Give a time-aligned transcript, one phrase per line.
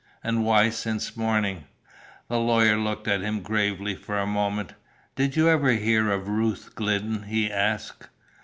[0.23, 1.65] "And why since morning?"
[2.27, 4.73] The lawyer looked at him gravely for a moment.
[5.15, 8.07] "Did you ever hear of Ruth Glidden?" he asked.